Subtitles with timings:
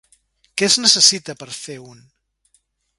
[0.61, 2.05] Què es necessita per fer un??